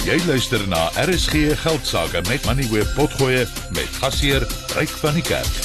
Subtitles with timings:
[0.00, 3.42] Jy luister na RSG Geldsaake met Money Web Potgoe
[3.76, 5.58] met gasheer Ryk van die Kerk.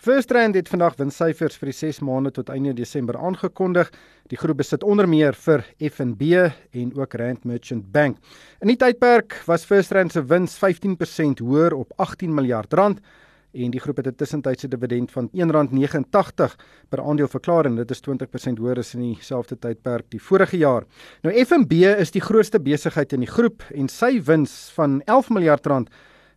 [0.00, 3.90] First Rand het vandag winssyfers vir die 6 maande tot einde Desember aangekondig.
[4.32, 8.16] Die groep besit onder meer vir FNB en ook Rand Merchant Bank.
[8.64, 13.04] In die tydperk was First Rand se wins 15% hoër op 18 miljard rand
[13.52, 16.56] en die groep het 'n tussentydse dividend van R1.89
[16.88, 20.84] per aandeel verklaar en dit is 20% hoër as in dieselfde tydperk die vorige jaar.
[21.22, 25.66] Nou FNB is die grootste besigheid in die groep en sy wins van 11 miljard
[25.66, 25.88] rand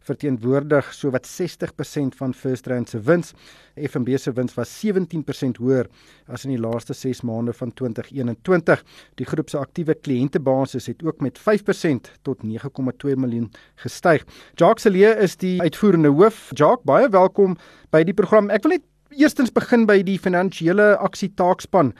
[0.06, 3.34] verteenwoordig sowat 60% van First Rand se wins.
[3.76, 5.90] FNB se wins was 17% hoër
[6.32, 8.84] as in die laaste 6 maande van 2021.
[9.20, 13.52] Die groep se aktiewe kliëntebasis het ook met 5% tot 9,2 miljoen
[13.84, 14.26] gestyg.
[14.56, 16.50] Jacques Celie is die uitvoerende hoof.
[16.54, 17.58] Jacques, baie welkom
[17.92, 18.52] by die program.
[18.54, 18.86] Ek wil net
[19.16, 21.94] eerstens begin by die finansiële aksie taakspan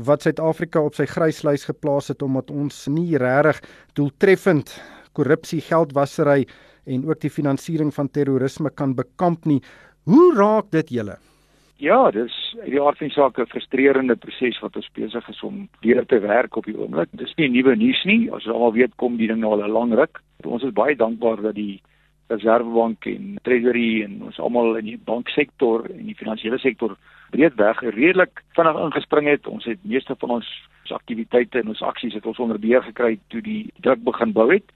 [0.00, 3.60] wat Suid-Afrika op sy gryslys geplaas het omdat ons nie regtig
[3.98, 4.72] doeltreffend
[5.18, 6.46] korrupsie, geldwasery
[6.90, 9.60] en ook die finansiering van terrorisme kan bekamp nie.
[10.10, 11.16] Hoe raak dit julle?
[11.80, 15.42] Ja, dis uit die aard van die saak 'n frustrerende proses wat ons besig is
[15.42, 17.08] om deur te werk op die oomblik.
[17.12, 18.32] Dis nie nuwe nuus nie.
[18.32, 20.20] Ons almal weet kom die ding nou al 'n lang ruk.
[20.44, 21.80] Ons is baie dankbaar dat die
[22.28, 26.96] Reservebank en Treasury en ons almal in die banksektor en die finansiële sektor
[27.30, 29.46] breedweg redelik vinnig ingespring het.
[29.46, 33.40] Ons het meeste van ons aktiwiteite en ons aksies het ons onder beheer gekry toe
[33.40, 34.66] die druk begin bou het.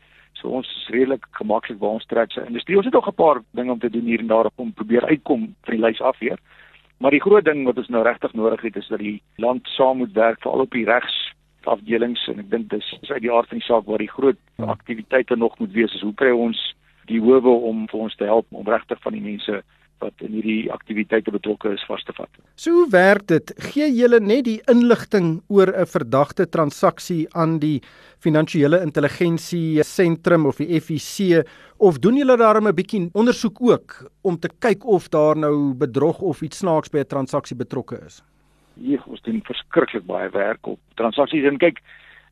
[0.41, 2.77] So ons is redelik gemaklik waar ons trek sy industrie.
[2.77, 5.55] Ons het nog 'n paar dinge om te doen hier en daar om probeer uitkom
[5.63, 6.39] van die lys af weer.
[6.99, 9.97] Maar die groot ding wat ons nou regtig nodig het is dat die land saam
[9.97, 13.49] moet werk veral op die regs afdelings en ek dink dis is uit die aard
[13.49, 14.65] van die saak waar die groot ja.
[14.65, 16.61] aktiwiteite nog moet wees is hoe kry ons
[17.11, 19.63] die howe om vir ons te help om regtig van die mense
[20.03, 22.29] wat in hierdie aktiwiteite betrokke is vas te vat.
[22.61, 23.53] So hoe werk dit?
[23.73, 27.81] Gee julle net die inligting oor 'n verdagte transaksie aan die
[28.19, 31.45] finansiële intelligensie sentrum of die FIC
[31.79, 36.21] of doen julle daarmee 'n bietjie ondersoek ook om te kyk of daar nou bedrog
[36.21, 38.23] of iets snaaks by 'n transaksie betrokke is?
[38.77, 41.81] Hier ons doen verskriklik baie werk op transaksies en kyk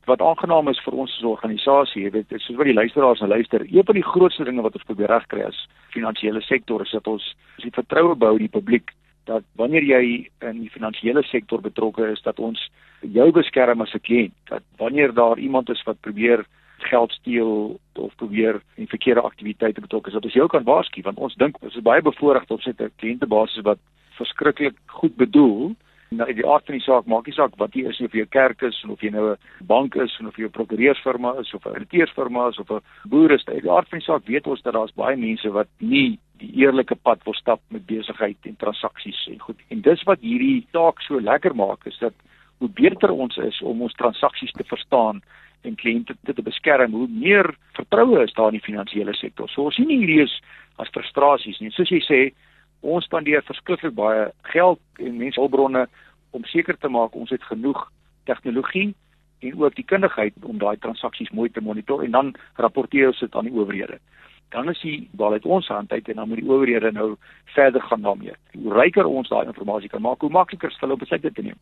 [0.07, 3.29] wat aangenaam is vir ons as 'n organisasie, jy weet, soos wat die luisteraars nou
[3.29, 7.07] luister, een van die grootste dinge wat ons probeer regkry as finansiële sektor is dat
[7.07, 8.91] ons is die vertroue bou in die publiek
[9.25, 12.71] dat wanneer jy in die finansiële sektor betrokke is, dat ons
[13.01, 16.45] jou beskerm as 'n kliënt, dat wanneer daar iemand is wat probeer
[16.79, 21.19] geld steel of probeer in verkeerde aktiwiteite betrokke is, dat ons jou kan waarsku want
[21.19, 23.79] ons dink ons is baie bevoorreg om sit 'n kliëntebasis wat
[24.19, 25.77] verskriklik goed bedoel
[26.17, 28.35] nou die aard van die saak maak nie saak wat jy is of jy 'n
[28.35, 31.75] kerk is of jy nou 'n bank is of jy 'n prokureursfirma is of 'n
[31.77, 33.45] auditeursfirma is of 'n boer is.
[33.45, 36.95] Die aard van die saak weet ons dat daar's baie mense wat nie die eerlike
[36.95, 39.59] pad wil stap met besigheid en transaksies en goed.
[39.71, 42.15] En dis wat hierdie taak so lekker maak is dat
[42.59, 45.23] hoe beter ons is om ons transaksies te verstaan
[45.63, 49.51] en kliënte te, te beskerm, hoe meer vertroue is daar in die finansiële sektor.
[49.51, 50.35] So ons sien hierdie is
[50.83, 51.71] as frustrasies nie.
[51.71, 52.21] Soos jy sê,
[52.83, 55.87] ons spandeer verskriklik baie geld en menshulpbronne
[56.31, 57.87] om seker te maak ons het genoeg
[58.31, 58.93] tegnologie
[59.43, 63.35] en ook die kundigheid om daai transaksies mooi te monitor en dan rapporteer ons dit
[63.39, 63.99] aan die owerhede
[64.53, 67.15] dan is die bal uit ons hand uit en dan moet die owerhede nou
[67.55, 68.35] verder gaan daarmee.
[68.53, 71.59] Hoe ryker ons daai inligting kan maak, hoe makliker is hulle om besluite te neem.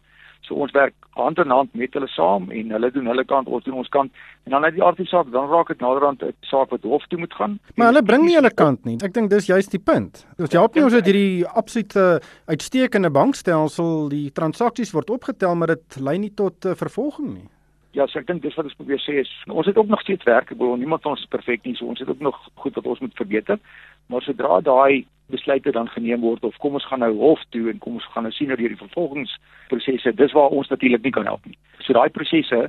[0.46, 3.64] So ons werk hand in hand met hulle saam en hulle doen hulle kant, ons
[3.64, 4.10] doen ons kant
[4.48, 6.82] en dan uit die aard van die saak, dan raak dit naderhand 'n saak wat
[6.82, 7.58] hof toe moet gaan.
[7.76, 8.96] Maar hulle bring nie hulle kant nie.
[9.04, 10.26] Ek dink dis juist die punt.
[10.38, 16.00] Ons help nie ons het hierdie absolute uitstekende bankstelsel, die transaksies word opgetel, maar dit
[16.00, 17.48] lei nie tot uh, vervolging nie.
[17.92, 20.26] Ja, so ek dink dis wat ek probeer sê is ons het ook nog steeds
[20.28, 20.52] werk.
[20.52, 23.00] Ek bedoel niemand ons is perfek nie, so ons het ook nog goed wat ons
[23.02, 23.58] moet verbeter.
[24.06, 27.78] Maar sodra daai besluite dan geneem word of kom ons gaan nou hof toe en
[27.82, 31.46] kom ons gaan nou sien hoe die vervolgingsprosesse, dis waar ons natuurlik nie kan help
[31.46, 31.58] nie.
[31.86, 32.68] So daai prosesse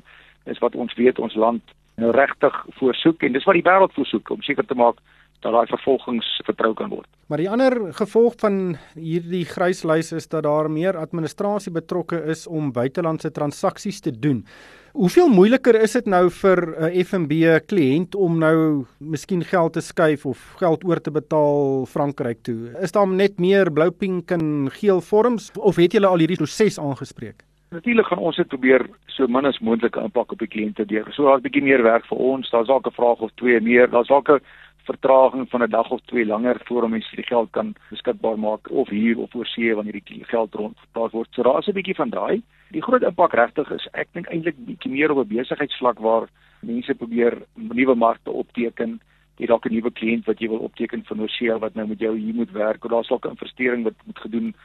[0.50, 4.30] is wat ons weet ons land nou regtig voorsoek en dis wat die wêreld voorsoek
[4.30, 5.02] om seker te maak
[5.42, 7.08] dat daai vervolgings vertrou kan word.
[7.32, 12.70] Maar die ander gevolg van hierdie gryslys is dat daar meer administrasie betrokke is om
[12.76, 14.44] buitelandse transaksies te doen.
[14.92, 20.26] Hoeveel moeiliker is dit nou vir 'n FNB kliënt om nou miskien geld te skuif
[20.26, 22.76] of geld oor te betaal Frankryk toe?
[22.82, 26.80] Is daar net meer blou pink en geel vorms of het julle al hierdie proses
[26.80, 27.44] aangespreek?
[27.72, 28.84] Natuurlik gaan ons dit probeer
[29.16, 31.06] so min as moontlik impak op die kliënte deur.
[31.16, 32.50] So daar's 'n bietjie meer werk vir ons.
[32.50, 33.88] Daar's dalk 'n vraag of twee meer.
[33.90, 34.42] Daar's dalk 'n
[34.84, 38.90] vertraging van 'n dag of twee langer voor om die geld kan beskikbaar maak of
[38.90, 41.28] hier of oorsee wanneer die geld rondgeplaas word.
[41.32, 42.42] So daar's 'n bietjie van daai.
[42.72, 46.28] Die groot impak regtig is ek dink eintlik bietjie meer op 'n besigheidsvlak waar
[46.60, 49.00] mense probeer nuwe markte opteken.
[49.38, 52.18] Jy dalk 'n nuwe kliënt wat jy wil opteken vir oorsee wat nou met jou
[52.18, 54.56] hier moet werk daar's dalk 'n investering wat moet gedoen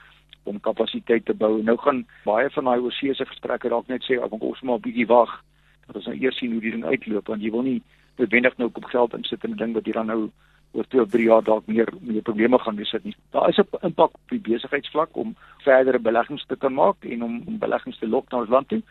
[0.47, 1.63] om kapasiteit te bou.
[1.63, 4.79] Nou gaan baie van daai oorsee se gesprekke dalk net sê, "Ek wil ons maar
[4.79, 5.43] 'n bietjie wag."
[5.87, 7.79] dat ons nou eers sien hoe die ding uitloop want jy wil nie
[8.19, 10.31] noodwendig nou op geld insit in 'n ding wat jy dan nou
[10.73, 13.17] oor 2 of 3 jaar dalk meer meer probleme gaan hê sit nie.
[13.33, 17.59] Daar is 'n impak op die besigheidsvlak om verdere beleggings te kan maak en om
[17.59, 18.83] beleggings te lok na ons land toe.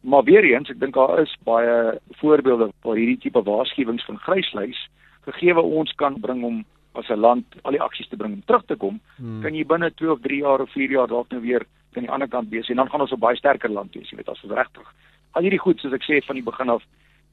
[0.00, 4.88] Maar weer eens, ek dink daar is baie voorbeelde waar hierdie tipe waarskuwings van gryslys
[5.20, 8.42] gegee wat ons kan bring om as 'n land al die aksies te bring om
[8.46, 9.42] terug te kom, hmm.
[9.42, 12.10] kan jy binne 2 of 3 jaar of 4 jaar dalk nou weer aan die
[12.10, 14.44] ander kant wees en dan gaan ons 'n baie sterker land wees, jy weet, as
[14.44, 14.86] ons regtig
[15.32, 16.86] al hierdie goed soos ek sê van die begin af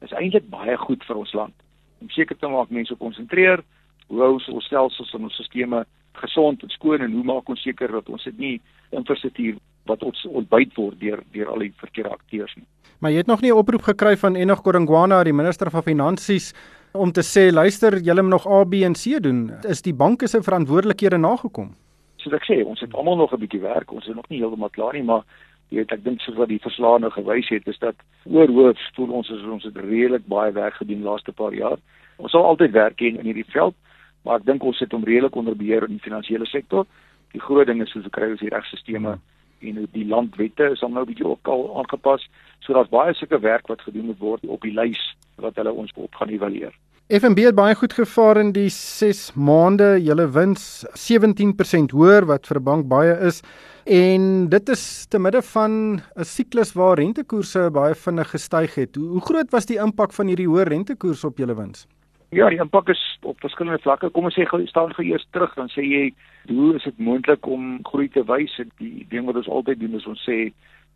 [0.06, 1.56] is eintlik baie goed vir ons land.
[2.04, 3.64] Om seker te maak mense konsentreer,
[4.08, 5.88] hoe hou ons ons stelsels en ons stelsels
[6.18, 8.56] gesond en skoon en hoe maak ons seker dat ons dit nie
[8.90, 9.58] infrastruktuur
[9.90, 12.66] wat ons ontbyt word deur deur al die verkeerde akteurs nie.
[13.00, 16.54] Maar jy het nog nie 'n oproep gekry van Enoch Godongwana, die minister van finansies
[16.92, 19.52] om te sê luister, julle moet nog A, B en C doen.
[19.64, 21.74] Is die banke se verantwoordelikhede nagekom?
[22.22, 23.92] Soos ek sê, ons het almal nog 'n bietjie werk.
[23.92, 25.24] Ons is nog nie heeltemal klaar nie, maar
[25.70, 27.96] jy weet ek dink soos wat die verslae nou gewys het, is dat
[28.26, 31.78] oorhoof voel ons is ons het redelik baie werk gedoen laaste paar jaar.
[32.18, 33.76] Ons sal altyd werk hê in hierdie veld,
[34.24, 36.86] maar ek dink ons sit hom redelik onder beheer in die finansiële sektor.
[37.34, 39.20] Die groot ding is ek kry ons die regstelsels
[39.60, 42.30] en die landwette is dan nou bietjie ook al aangepas.
[42.60, 45.02] So daar's baie sulke werk wat gedoen moet word op die lys
[45.36, 46.74] wat hulle ons op gaan evalueer.
[47.08, 49.94] FNB het baie goed gevaar in die 6 maande.
[50.04, 53.42] Julle wins 17% hoër wat vir 'n bank baie is.
[53.86, 58.96] En dit is te midde van 'n siklus waar rentekoerse baie vinnig gestyg het.
[58.96, 61.88] Hoe groot was die impak van hierdie hoë rentekoers op julle wins?
[62.30, 64.10] Ja, die impak is op verskillende vlakke.
[64.12, 66.02] Kom ons sê staan gou eers terug dan sê jy,
[66.50, 68.58] hoe is dit moontlik om groei te wys?
[68.82, 70.50] Die ding wat ons altyd doen is ons sê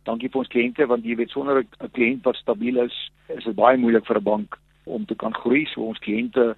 [0.04, 2.96] dankie vir ons kliënte want jy weet sonder 'n kliënt wat stabiel is,
[3.28, 5.64] is dit baie moeilik vir 'n bank om te kan groei.
[5.72, 6.54] So ons kliënte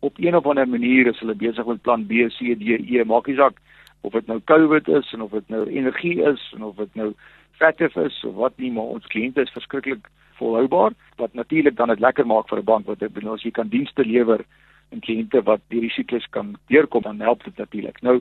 [0.00, 3.26] op een of ander manier is hulle besig met plan B, C, D, E, maak
[3.26, 3.56] nie saak
[4.00, 7.12] of dit nou COVID is en of dit nou energie is en of dit nou
[7.58, 10.08] vetter is of wat nie, maar ons kliënte is verskriklik
[10.38, 13.68] volhoubaar wat natuurlik dan dit lekker maak vir 'n bank wat dit as jy kan
[13.68, 14.44] dienste lewer
[14.90, 18.02] en kliënte wat die risiko's kan deurkom dan help dit natuurlik.
[18.02, 18.20] Nou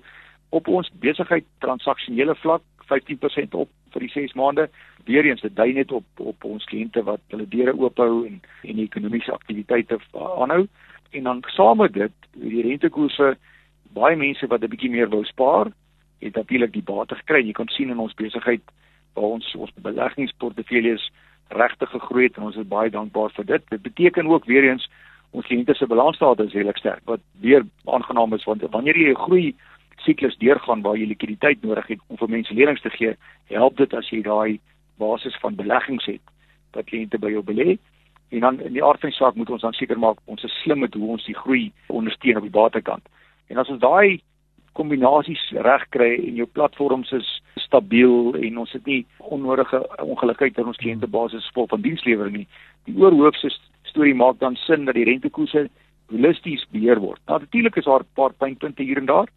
[0.50, 4.70] op ons besigheid transaksionele vlak 15% op vir die 6 maande.
[5.06, 8.80] Weereens dit dui net op op ons kliënte wat hulle deure oop hou en en
[8.80, 10.68] ekonomiese aktiwiteite aanhou.
[11.12, 13.38] En dan saam met dit, die rentekoerse
[14.00, 15.72] baie mense wat 'n bietjie meer wou spaar,
[16.20, 17.42] het natuurlik die bate gekry.
[17.46, 18.62] Jy kan sien in ons besigheid
[19.14, 21.12] waar ons ons beleggingsportefeuilles
[21.50, 23.70] regtig gegroei het en ons is baie dankbaar vir dit.
[23.70, 24.90] Dit beteken ook weer eens
[25.32, 29.26] ons kliënte se balansstaat is regtig sterk wat weer aangenaam is want wanneer jy 'n
[29.26, 29.56] groei
[30.06, 33.16] siklus deurgaan waar jy likwiditeit nodig het om vir mense lenings te gee,
[33.50, 34.60] help dit as jy daai
[34.98, 36.22] basis van beleggings het
[36.72, 37.78] dat kliënte by jou belê.
[38.30, 40.62] En dan in die aard van die saak moet ons dan seker maak ons is
[40.64, 43.04] slim met hoe ons die groei ondersteun op die batekant.
[43.48, 44.22] En as ons daai
[44.78, 47.28] kombinasies reg kry en jou platforms is
[47.64, 49.02] stabiel en ons het nie
[49.34, 52.48] onnodige ongelukheid in ons kliëntebasis vol van dienslewering nie.
[52.86, 53.52] Die oorhoofse
[53.90, 55.68] storie maak dan sin dat die rentekoerse
[56.12, 57.22] holisties beheer word.
[57.28, 59.28] Natuurlik is daar 'n paar pynpunte hier en daar.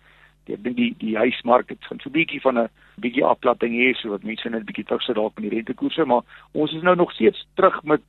[0.50, 2.68] Ek dink die die huismark het so 'n bietjie van 'n
[3.00, 6.22] bietjie afplatting hier so wat mense net bietjie terugsit dalk in die rentekoerse, maar
[6.52, 8.00] ons is nou nog steeds terug met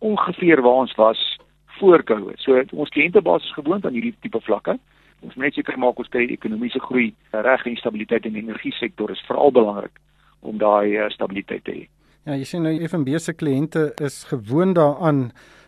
[0.00, 1.38] ongeveer waar ons was
[1.78, 2.38] voor Covid.
[2.38, 4.78] So ons kliëntebasis gewoond aan hierdie tipe vlakke
[5.22, 8.74] ons net seker maak ons kry die ekonomiese groei reg en stabiliteit in die energie
[8.78, 9.94] sektor is veral belangrik
[10.42, 11.88] om daai uh, stabiliteit te hê.
[12.26, 15.24] Ja, jy sien nou FNB se kliënte is gewoond daaraan,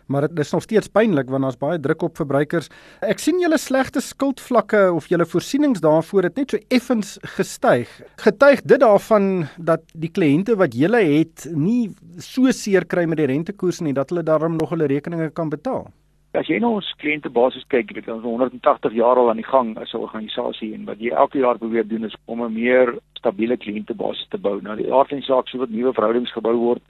[0.07, 2.69] maar dit is nog steeds pynlik want daar's baie druk op verbruikers.
[3.03, 7.91] Ek sien julle slegte skuldvlakke of julle voorsienings daarvoor het net so effens gestyg.
[8.23, 11.89] Getuig dit daarvan dat die kliënte wat julle het nie
[12.23, 15.89] so seer kry met die rentekoers nie dat hulle daarom nog hulle rekeninge kan betaal.
[16.35, 19.93] As jy nou ons kliëntebasis kyk, weet ons 180 jaar al aan die gang as
[19.93, 24.27] 'n organisasie en wat jy elke jaar probeer doen is om 'n meer stabiele kliëntebasis
[24.29, 24.59] te bou.
[24.61, 26.81] Nou die aard van die saak so wat nuwe verhoudings gebou word,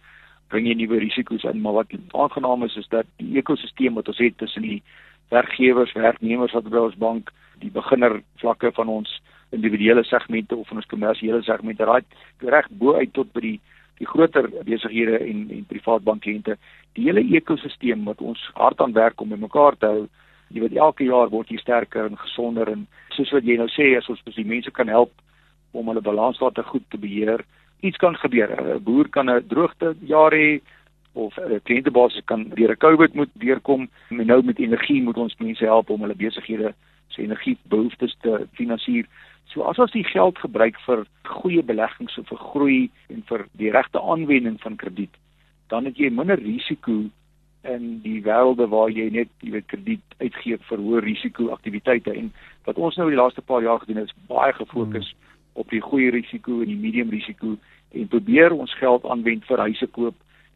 [0.50, 4.18] bring jy nuwe risiko's in, maar wat aangenaam is is dat die ekosisteem wat ons
[4.18, 4.82] het tussen die
[5.30, 9.22] werkgewers, werknemers wat by ons bank, die beginner vlakke van ons
[9.52, 12.04] individuele segmente of van ons kommersiële segmente, raai
[12.40, 13.60] reg bo uit tot by die
[14.00, 16.58] die groter besighede en en privaat bankkliënte
[16.94, 20.08] die hele ekosisteem wat ons hard aan werk om mekaar te hou
[20.50, 22.88] jy weet elke jaar word jy sterker en gesonder en
[23.18, 25.12] soos wat jy nou sê as ons die mense kan help
[25.72, 27.44] om hulle balansstaat goed te beheer
[27.86, 28.50] iets kan gebeur.
[28.50, 30.62] 'n boer kan 'n droogte jaar hê
[31.14, 35.36] of 'n kliëntebasis kan deur 'n COVID moet deurkom en nou met energie moet ons
[35.38, 36.74] mense help om hulle besighede
[37.08, 39.06] se energiebehoeftes te finansier
[39.52, 42.80] So as ons die geld gebruik vir goeie beleggings of vir groei
[43.14, 45.14] en vir die regte aanwending van krediet,
[45.70, 47.06] dan het jy minder risiko
[47.66, 52.30] in die wêrelde waar jy net jy weet krediet uitgee vir hoë risiko aktiwiteite en
[52.68, 55.32] wat ons nou die laaste paar jaar gedoen het is baie gefokus hmm.
[55.64, 57.56] op die goeie risiko en die medium risiko
[57.96, 60.16] en probeer ons geld aanwend vir huise koop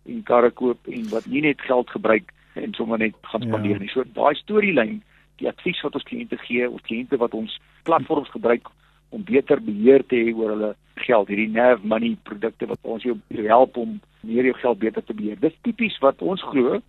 [0.10, 3.84] en karre koop en wat nie net geld gebruik en sommer net gaan spandeer ja.
[3.84, 3.92] nie.
[3.94, 5.00] So daai storielyn,
[5.40, 7.56] die advies wat ons kliënte gee of kliënte wat ons
[7.88, 8.68] platforms gebruik
[9.10, 13.16] om beter beheer te hê oor hulle geld, hierdie nerve money produkte wat ons jou
[13.48, 15.40] help om meer jou geld beter te beheer.
[15.42, 16.82] Dis tipies wat ons glo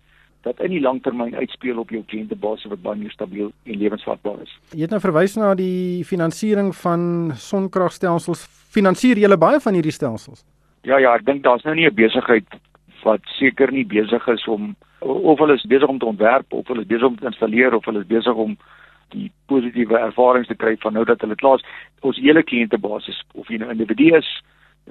[0.45, 4.53] dat in die langtermyn uitspeel op jou kliëntebasis wat baie meer stabiel en lewensvatbaar is.
[4.73, 7.03] Jy het nou verwys na die finansiering van
[7.37, 8.47] sonkragstelsels.
[8.73, 10.43] Finansier jy baie van hierdie stelsels?
[10.87, 12.47] Ja ja, ek dink daar's nou nie 'n besigheid
[13.03, 16.81] wat seker nie besig is om of hulle is besig om te ontwerp of hulle
[16.81, 18.57] is besig om te installeer of hulle is besig om
[19.11, 21.65] die positiewe ervarings te kry van nou dat hulle klaar is.
[22.01, 24.29] Ons hele kliëntebasis of jy nou 'n individu is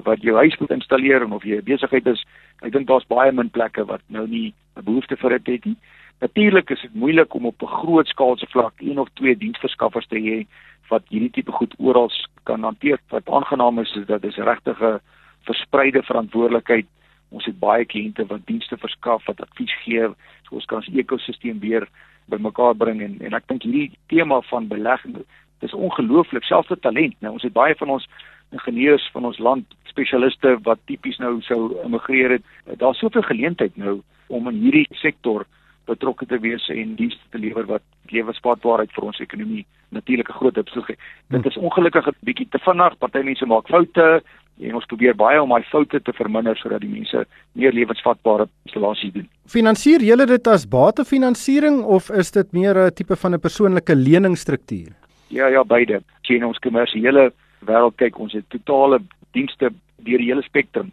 [0.05, 2.25] wat jou huis moet installeer en of jy 'n besigheid is
[2.62, 5.76] ek dink daar's baie min plekke wat nou nie 'n behoefte vir dit het nie.
[6.21, 10.19] Natuurlik is dit moeilik om op 'n groot skaalse vlak een of twee diensverskaffers te
[10.19, 10.47] hê
[10.88, 12.11] wat hierdie tipe goed oral
[12.45, 12.99] kan hanteer.
[13.09, 15.00] Wat aangenaam is is dat dis regtig 'n
[15.45, 16.87] verspreide verantwoordelikheid
[17.30, 20.08] ons het baie kliënte wat dienste verskaf wat advies gee.
[20.46, 21.88] So ons kan ons ekosisteem weer
[22.30, 25.22] bymekaar bring en en ek dink hierdie tema van belegging
[25.60, 28.06] dis ongelooflik selfs vir talent nou ons het baie van ons
[28.54, 32.46] ingenieurs van ons land spesialiste wat tipies nou sou immigreer het.
[32.82, 35.46] Daar's soveel geleentheid nou om in hierdie sektor
[35.90, 40.59] betrokke te wees en dienste te lewer wat lewensvatbaarheid vir ons ekonomie natuurlik 'n groot
[40.59, 40.99] opsig het.
[41.28, 44.23] Dit is ongelukkig 'n bietjie te vinnig, party mense maak foute
[44.61, 49.12] en ons probeer baie om daai foute te verminder sodat die mense meer lewensvatbare installasies
[49.12, 49.28] doen.
[49.47, 54.92] Finansier julle dit as batefinansiering of is dit meer 'n tipe van 'n persoonlike leningsstruktuur?
[55.28, 56.02] Ja ja, beide.
[56.23, 57.32] Sien ons kommersiële
[57.66, 59.00] wêreld kyk ons het totale
[59.32, 59.70] dienste
[60.04, 60.90] deur die hele spektrum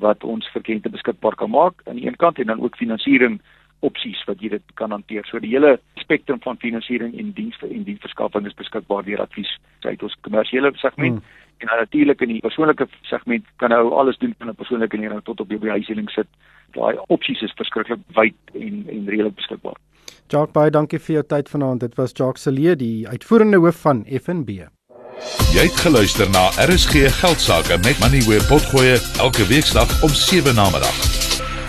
[0.00, 3.40] wat ons vir kliënte beskikbaar kan maak aan die een kant en dan ook finansiering
[3.86, 5.26] opsies wat jy dit kan hanteer.
[5.28, 9.52] So die hele spektrum van finansiering en dienste en diensverskaffing is beskikbaar deur advies
[9.86, 11.38] uit ons kommersiële segment hmm.
[11.64, 15.40] en natuurlik in die persoonlike segment kan nou alles doen van 'n persoonlike lening tot
[15.40, 16.28] op jou huishouding sit.
[16.72, 19.78] Daai opsies is verskriklik wyd en en redelik beskikbaar.
[20.28, 21.80] Jacques baie dankie vir jou tyd vanaand.
[21.80, 24.68] Dit was Jacques Celie, die uitvoerende hoof van FNB.
[25.52, 30.70] Jy het geluister na RSG Geldsaake met Money where potgoe elke weeksdag om 7 na
[30.70, 31.29] middag.